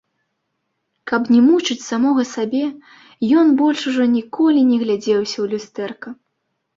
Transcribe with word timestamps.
Каб 1.09 1.27
не 1.33 1.41
мучыць 1.49 1.83
самога 1.89 2.23
сябе, 2.35 2.61
ён 3.41 3.51
больш 3.59 3.79
ужо 3.91 4.03
ніколі 4.15 4.65
не 4.71 4.77
глядзеўся 4.85 5.37
ў 5.37 5.45
люстэрка. 5.53 6.09